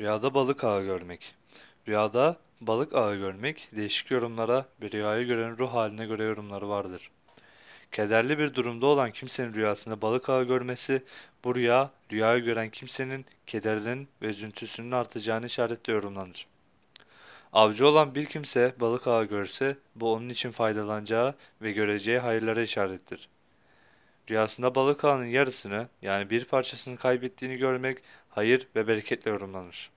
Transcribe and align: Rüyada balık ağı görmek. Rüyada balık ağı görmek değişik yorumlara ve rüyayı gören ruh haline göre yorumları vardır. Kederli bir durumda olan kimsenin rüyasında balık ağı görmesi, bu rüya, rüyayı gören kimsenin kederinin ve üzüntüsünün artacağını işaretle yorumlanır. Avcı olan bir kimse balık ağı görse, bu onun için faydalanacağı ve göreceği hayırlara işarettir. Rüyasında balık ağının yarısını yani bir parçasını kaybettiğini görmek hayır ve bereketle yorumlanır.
Rüyada 0.00 0.34
balık 0.34 0.64
ağı 0.64 0.82
görmek. 0.82 1.34
Rüyada 1.88 2.36
balık 2.60 2.94
ağı 2.94 3.16
görmek 3.16 3.68
değişik 3.76 4.10
yorumlara 4.10 4.66
ve 4.82 4.90
rüyayı 4.90 5.26
gören 5.26 5.58
ruh 5.58 5.74
haline 5.74 6.06
göre 6.06 6.24
yorumları 6.24 6.68
vardır. 6.68 7.10
Kederli 7.92 8.38
bir 8.38 8.54
durumda 8.54 8.86
olan 8.86 9.10
kimsenin 9.10 9.54
rüyasında 9.54 10.02
balık 10.02 10.28
ağı 10.28 10.44
görmesi, 10.44 11.02
bu 11.44 11.54
rüya, 11.54 11.90
rüyayı 12.12 12.44
gören 12.44 12.70
kimsenin 12.70 13.26
kederinin 13.46 14.08
ve 14.22 14.26
üzüntüsünün 14.26 14.90
artacağını 14.90 15.46
işaretle 15.46 15.92
yorumlanır. 15.92 16.46
Avcı 17.52 17.86
olan 17.86 18.14
bir 18.14 18.26
kimse 18.26 18.74
balık 18.80 19.06
ağı 19.06 19.24
görse, 19.24 19.76
bu 19.94 20.12
onun 20.12 20.28
için 20.28 20.50
faydalanacağı 20.50 21.34
ve 21.62 21.72
göreceği 21.72 22.18
hayırlara 22.18 22.62
işarettir. 22.62 23.28
Rüyasında 24.30 24.74
balık 24.74 25.04
ağının 25.04 25.24
yarısını 25.26 25.88
yani 26.02 26.30
bir 26.30 26.44
parçasını 26.44 26.96
kaybettiğini 26.96 27.56
görmek 27.56 27.98
hayır 28.28 28.68
ve 28.76 28.88
bereketle 28.88 29.30
yorumlanır. 29.30 29.90